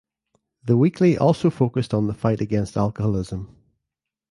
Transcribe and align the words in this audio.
The 0.63 0.75
weekly 0.77 1.15
also 1.15 1.51
focused 1.51 1.93
on 1.93 2.07
the 2.07 2.15
fight 2.15 2.41
against 2.41 2.75
alcoholism. 2.75 3.55